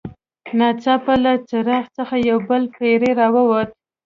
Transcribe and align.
ناڅاپه 0.57 1.13
له 1.23 1.33
څراغ 1.49 1.85
څخه 1.97 2.15
یو 2.29 2.37
بل 2.47 2.63
پیری 2.75 3.11
راووت. 3.19 3.69